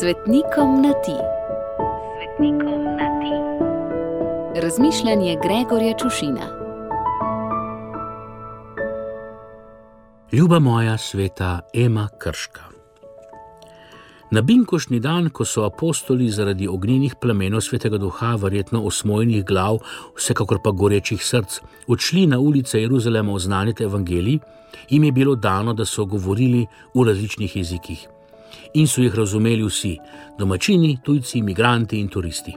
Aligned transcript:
Svetnikom 0.00 0.82
na 0.82 0.92
ti. 0.92 1.16
Svetnikom 2.16 2.84
na 2.84 3.08
ti. 3.20 3.34
Razmišljanje 4.60 5.36
Gregorja 5.42 5.94
Čušina. 5.98 6.46
Ljuba 10.32 10.58
moja 10.58 10.98
sveta 10.98 11.60
Ema 11.74 12.08
Krška. 12.18 12.60
Na 14.30 14.42
binkošni 14.42 15.00
dan, 15.00 15.30
ko 15.30 15.44
so 15.44 15.64
apostoli 15.64 16.28
zaradi 16.30 16.68
ognjenih 16.68 17.14
plamenov 17.20 17.60
svetega 17.60 17.98
duha, 17.98 18.34
verjetno 18.42 18.82
osmojnih 18.82 19.44
glav, 19.44 19.78
vsekakor 20.16 20.60
pa 20.64 20.70
gorečih 20.70 21.24
src, 21.24 21.60
odšli 21.86 22.26
na 22.26 22.38
ulice 22.38 22.80
Jeruzalema 22.80 23.32
oznaniti 23.32 23.84
evangelij, 23.84 24.38
jim 24.88 25.04
je 25.04 25.12
bilo 25.12 25.34
dano, 25.34 25.72
da 25.72 25.84
so 25.84 26.04
govorili 26.04 26.66
v 26.94 27.04
različnih 27.08 27.56
jezikih. 27.56 28.08
In 28.74 28.86
so 28.86 29.02
jih 29.02 29.14
razumeli 29.14 29.64
vsi: 29.64 29.96
domačini, 30.38 30.98
tujci, 31.04 31.38
imigranti 31.38 32.00
in 32.00 32.08
turisti. 32.08 32.54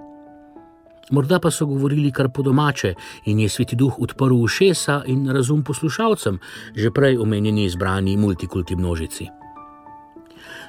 Morda 1.09 1.39
pa 1.39 1.51
so 1.51 1.65
govorili 1.65 2.11
kar 2.11 2.29
po 2.29 2.41
domače 2.41 2.93
in 3.25 3.39
je 3.39 3.49
sveti 3.49 3.75
duh 3.75 3.99
odprl 3.99 4.33
ušesa 4.33 5.03
in 5.07 5.29
razum 5.29 5.63
poslušalcem, 5.63 6.39
že 6.75 6.91
prej 6.91 7.17
omenjeni 7.17 7.65
izbrani 7.65 8.17
multikulti 8.17 8.75
množici. 8.75 9.27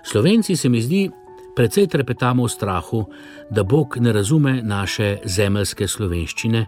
Slovenci 0.05 0.56
se 0.56 0.69
mi 0.69 0.80
zdi, 0.80 1.10
precej 1.57 1.87
trepetamo 1.87 2.45
v 2.45 2.48
strahu, 2.48 3.05
da 3.51 3.62
Bog 3.62 3.96
ne 4.01 4.12
razume 4.12 4.62
naše 4.62 5.18
zemeljske 5.24 5.88
slovenščine 5.88 6.66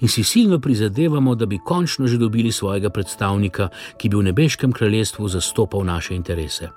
in 0.00 0.08
si 0.08 0.22
silno 0.24 0.60
prizadevamo, 0.60 1.34
da 1.34 1.46
bi 1.46 1.58
končno 1.58 2.06
že 2.06 2.18
dobili 2.18 2.52
svojega 2.52 2.90
predstavnika, 2.90 3.68
ki 3.96 4.08
bi 4.08 4.16
v 4.16 4.28
nebeškem 4.30 4.72
kraljestvu 4.72 5.28
zastopal 5.28 5.84
naše 5.84 6.14
interese. 6.14 6.68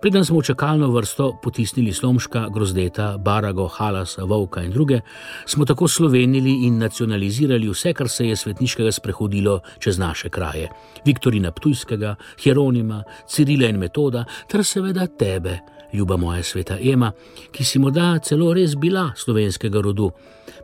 Preden 0.00 0.24
smo 0.24 0.40
v 0.40 0.48
čakalno 0.50 0.90
vrsto 0.90 1.32
potisnili 1.42 1.92
Slomška, 1.92 2.48
Grozdeta, 2.54 3.18
Barago, 3.18 3.68
Halasa, 3.68 4.24
Vovka 4.24 4.62
in 4.62 4.70
druge, 4.70 5.00
smo 5.46 5.64
tako 5.64 5.88
slovenili 5.88 6.66
in 6.66 6.78
nacionalizirali 6.78 7.68
vse, 7.68 7.92
kar 7.92 8.08
se 8.08 8.28
je 8.28 8.36
svetniškega 8.36 8.92
sprehodilo 8.92 9.60
čez 9.78 9.98
naše 9.98 10.28
kraje: 10.28 10.68
Viktorina 11.04 11.52
Ptujskega, 11.52 12.14
Hieronima, 12.42 13.02
Cirila 13.28 13.68
in 13.68 13.78
Metoda, 13.78 14.24
ter 14.48 14.64
seveda 14.64 15.06
tebe, 15.06 15.58
ljuba 15.92 16.16
moja 16.16 16.42
sveta 16.42 16.78
Ema, 16.80 17.12
ki 17.52 17.64
si 17.64 17.78
morda 17.78 18.18
celo 18.18 18.52
res 18.54 18.76
bila 18.76 19.12
slovenskega 19.16 19.80
rodu. 19.80 20.10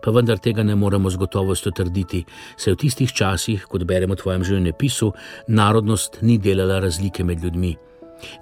Pa 0.04 0.10
vendar 0.10 0.38
tega 0.38 0.62
ne 0.62 0.74
moremo 0.74 1.10
z 1.10 1.16
gotovostjo 1.16 1.72
trditi, 1.72 2.24
saj 2.56 2.74
v 2.74 2.80
tistih 2.84 3.12
časih, 3.12 3.64
kot 3.68 3.86
beremo 3.88 4.14
v 4.14 4.20
tvojem 4.20 4.44
življenjepisu, 4.44 5.12
narodnost 5.48 6.20
ni 6.22 6.38
delala 6.38 6.80
razlike 6.84 7.24
med 7.24 7.44
ljudmi. 7.44 7.76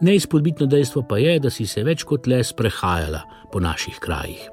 Neizpodbitno 0.00 0.66
dejstvo 0.66 1.02
pa 1.08 1.18
je, 1.18 1.38
da 1.38 1.50
si 1.50 1.66
se 1.66 1.84
več 1.84 2.04
kot 2.04 2.26
le 2.26 2.42
sprehajala 2.44 3.22
po 3.52 3.60
naših 3.60 3.98
krajih. 4.00 4.50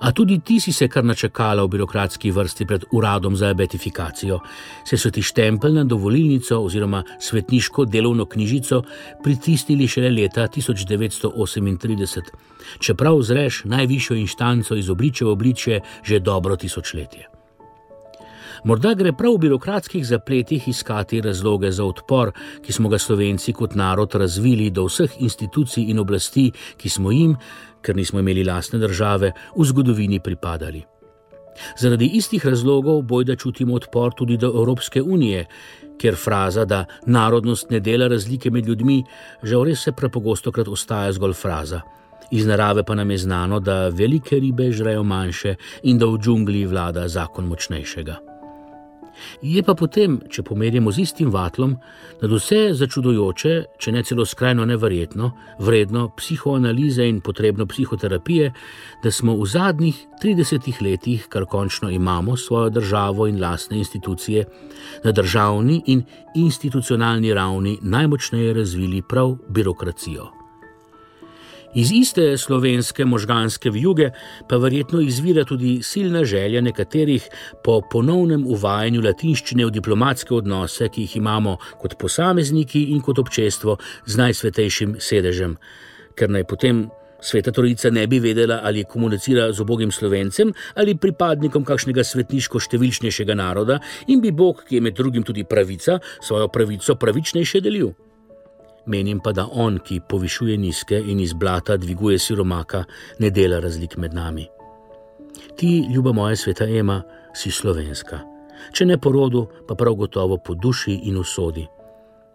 A 0.00 0.12
tudi 0.12 0.38
ti 0.38 0.60
si 0.60 0.72
se 0.72 0.88
kar 0.88 1.04
načakala 1.04 1.64
v 1.64 1.68
birokratski 1.74 2.30
vrsti 2.30 2.66
pred 2.66 2.84
uradom 2.92 3.36
za 3.36 3.52
beatifikacijo, 3.54 4.38
se 4.84 4.96
so 4.96 5.10
ti 5.10 5.22
štempelj 5.22 5.72
na 5.72 5.84
dovolilnico 5.84 6.58
oziroma 6.58 7.02
svetniško 7.20 7.84
delovno 7.84 8.26
knjižico 8.26 8.82
pritisnili 9.22 9.88
šele 9.88 10.10
leta 10.10 10.48
1938, 10.48 12.32
čeprav 12.78 13.22
zreš 13.22 13.62
najvišjo 13.64 14.16
inštanco 14.16 14.76
iz 14.76 14.90
obliče 14.90 15.24
v 15.24 15.30
obliče 15.30 15.80
že 16.02 16.18
dobro 16.18 16.56
tisočletje. 16.56 17.41
Morda 18.64 18.92
gre 18.94 19.10
prav 19.12 19.34
v 19.34 19.42
birokratskih 19.42 20.04
zapletih 20.06 20.68
iskati 20.68 21.20
razloge 21.20 21.72
za 21.74 21.84
odpor, 21.84 22.30
ki 22.62 22.72
smo 22.72 22.88
ga 22.88 22.98
slovenci 22.98 23.52
kot 23.52 23.74
narod 23.74 24.14
razvili 24.14 24.70
do 24.70 24.84
vseh 24.86 25.16
institucij 25.18 25.90
in 25.90 25.98
oblasti, 25.98 26.52
ki 26.78 26.88
smo 26.88 27.10
jim, 27.10 27.34
ker 27.82 27.96
nismo 27.96 28.22
imeli 28.22 28.44
lastne 28.46 28.78
države, 28.78 29.32
v 29.56 29.66
zgodovini 29.66 30.20
pripadali. 30.20 30.84
Zaradi 31.78 32.06
istih 32.14 32.46
razlogov 32.46 33.02
bojda 33.02 33.36
čutimo 33.36 33.74
odpor 33.74 34.14
tudi 34.14 34.36
do 34.36 34.52
Evropske 34.54 35.02
unije, 35.02 35.46
ker 35.98 36.16
fraza, 36.16 36.64
da 36.64 36.84
narodnost 37.06 37.70
ne 37.70 37.80
dela 37.80 38.06
razlike 38.08 38.50
med 38.50 38.66
ljudmi, 38.66 39.02
žal 39.42 39.66
res 39.66 39.82
se 39.82 39.92
prepogosto 39.92 40.52
krat 40.52 40.68
ostaja 40.68 41.12
zgolj 41.12 41.34
fraza. 41.34 41.82
Iz 42.30 42.46
narave 42.46 42.84
pa 42.86 42.94
nam 42.94 43.10
je 43.10 43.18
znano, 43.18 43.60
da 43.60 43.88
velike 43.88 44.38
ribe 44.38 44.70
žrejo 44.72 45.02
manjše 45.02 45.54
in 45.82 45.98
da 45.98 46.06
v 46.06 46.18
džungli 46.18 46.66
vlada 46.66 47.08
zakon 47.08 47.50
močnejšega. 47.50 48.31
Je 49.42 49.62
pa 49.62 49.74
potem, 49.74 50.18
če 50.30 50.44
pomerjamo 50.46 50.92
z 50.92 51.04
istim 51.04 51.30
vatlom, 51.30 51.76
da 52.20 52.30
vse 52.30 52.72
začudujoče, 52.78 53.54
če 53.78 53.92
ne 53.92 54.02
celo 54.06 54.26
skrajno 54.26 54.66
neverjetno, 54.68 55.30
vredno 55.58 56.08
psihoanalize 56.16 57.06
in 57.08 57.20
potrebno 57.20 57.66
psihoterapije, 57.66 58.52
da 59.04 59.10
smo 59.10 59.36
v 59.40 59.46
zadnjih 59.46 60.04
30 60.22 60.82
letih, 60.82 61.26
kar 61.28 61.46
končno 61.46 61.90
imamo 61.90 62.36
svojo 62.36 62.70
državo 62.70 63.26
in 63.26 63.40
lastne 63.40 63.78
institucije, 63.78 64.44
na 65.04 65.12
državni 65.12 65.82
in 65.86 66.04
institucionalni 66.34 67.34
ravni 67.34 67.78
najmočneje 67.82 68.54
razvili 68.54 69.02
prav 69.08 69.36
birokracijo. 69.48 70.41
Iz 71.74 71.92
iste 71.92 72.36
slovenske 72.36 73.04
možganske 73.04 73.70
vjuge 73.70 74.10
pa 74.48 74.56
verjetno 74.56 75.00
izvira 75.00 75.44
tudi 75.44 75.78
silna 75.82 76.24
želja 76.24 76.60
nekaterih 76.60 77.28
po 77.64 77.80
ponovnem 77.90 78.44
uvajanju 78.46 79.00
latinščine 79.00 79.64
v 79.66 79.72
diplomatske 79.72 80.34
odnose, 80.34 80.90
ki 80.92 81.06
jih 81.06 81.16
imamo 81.16 81.56
kot 81.80 81.96
posamezniki 81.98 82.82
in 82.92 83.00
kot 83.00 83.18
občestvo 83.18 83.78
z 84.04 84.20
najsvetejšim 84.20 84.98
sedežem, 85.00 85.56
ker 86.14 86.30
naj 86.30 86.44
potem. 86.44 86.90
Sveta 87.22 87.52
Trojica 87.54 87.90
ne 87.90 88.02
bi 88.10 88.18
vedela, 88.18 88.60
ali 88.66 88.82
komunicira 88.84 89.52
z 89.52 89.60
obogim 89.62 89.92
slovencem 89.94 90.50
ali 90.74 90.96
pripadnikom 90.98 91.62
kakšnega 91.64 92.02
svetniško-številčnejšega 92.02 93.36
naroda, 93.38 93.78
in 94.10 94.20
bi 94.20 94.34
Bog, 94.34 94.64
ki 94.66 94.80
je 94.80 94.82
med 94.82 94.98
drugim 94.98 95.22
tudi 95.22 95.44
pravica, 95.46 96.00
svojo 96.20 96.50
pravico 96.50 96.98
pravičnejše 96.98 97.62
delil. 97.62 97.94
Menim 98.86 99.20
pa, 99.20 99.32
da 99.32 99.46
on, 99.46 99.78
ki 99.78 100.00
povišuje 100.08 100.56
nizke 100.58 100.98
in 100.98 101.20
iz 101.20 101.32
blata 101.32 101.76
dviguje 101.76 102.18
siromaka, 102.18 102.84
ne 103.18 103.30
dela 103.30 103.60
razlik 103.60 103.96
med 103.96 104.14
nami. 104.14 104.48
Ti, 105.56 105.86
ljuba 105.94 106.12
moja 106.12 106.36
sveta 106.36 106.66
Ema, 106.68 107.02
si 107.34 107.50
slovenska. 107.50 108.20
Če 108.72 108.86
ne 108.86 108.98
po 108.98 109.12
rodu, 109.12 109.46
pa 109.68 109.74
prav 109.74 109.94
gotovo 109.94 110.38
po 110.38 110.54
duši 110.54 111.00
in 111.10 111.16
usodi. 111.18 111.66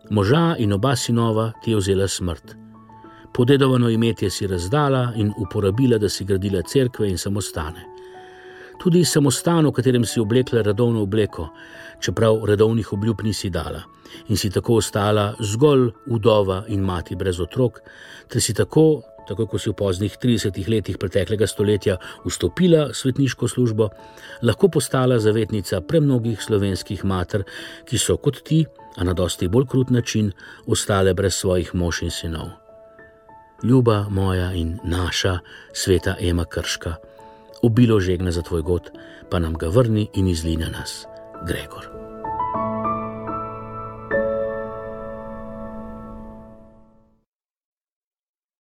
Moža 0.09 0.55
in 0.59 0.73
oba 0.73 0.95
sinova 0.95 1.51
ti 1.63 1.71
je 1.71 1.77
vzela 1.77 2.07
smrt. 2.07 2.55
Podedovano 3.33 3.89
imetje 3.89 4.29
si 4.29 4.47
razdala 4.47 5.11
in 5.15 5.33
uporabila, 5.37 5.97
da 5.97 6.09
si 6.09 6.25
gradila 6.25 6.61
cerkve 6.61 7.09
in 7.09 7.17
samostane. 7.17 7.96
Tudi 8.87 9.03
samostan, 9.03 9.65
v 9.67 9.75
katerem 9.75 10.05
si 10.07 10.21
oblekla 10.23 10.61
redovno 10.63 11.01
obleko, 11.03 11.49
čeprav 11.99 12.45
redovnih 12.47 12.93
obljub 12.95 13.19
nisi 13.27 13.49
dala 13.51 13.81
in 14.31 14.37
si 14.39 14.47
tako 14.47 14.77
ostala 14.79 15.33
zgolj 15.43 15.89
udova 16.15 16.61
in 16.71 16.85
mati 16.87 17.15
brez 17.19 17.41
otrok, 17.43 17.81
ter 18.31 18.39
si 18.41 18.53
tako, 18.55 19.01
tako 19.27 19.49
kot 19.51 19.61
si 19.61 19.69
v 19.69 19.75
poznih 19.75 20.15
30 20.23 20.69
letih 20.71 20.95
preteklega 20.97 21.49
stoletja 21.51 21.97
vstopila 22.23 22.85
v 22.87 22.95
svetniško 22.95 23.49
službo, 23.51 23.89
lahko 24.47 24.69
postala 24.71 25.19
zavetnica 25.19 25.81
premnogih 25.81 26.39
slovenskih 26.39 27.03
mater, 27.03 27.43
ki 27.83 27.99
so 27.99 28.15
kot 28.15 28.39
ti, 28.39 28.61
a 28.95 29.03
na 29.03 29.11
dosti 29.11 29.51
bolj 29.51 29.67
krut 29.67 29.91
način, 29.91 30.31
ostale 30.63 31.11
brez 31.13 31.35
svojih 31.35 31.75
mož 31.75 32.05
in 32.07 32.15
sinov. 32.15 32.55
Ljuba 33.67 34.05
moja 34.09 34.53
in 34.55 34.77
naša 34.83 35.39
sveta 35.75 36.15
Ema 36.23 36.47
Krška, 36.47 36.95
obilo 37.61 37.99
žegna 37.99 38.31
za 38.31 38.41
tvoj 38.41 38.61
god, 38.61 38.91
pa 39.29 39.39
nam 39.39 39.53
ga 39.53 39.67
vrni 39.67 40.07
in 40.13 40.27
izline 40.27 40.69
nas, 40.69 41.05
Gregor. 41.47 41.89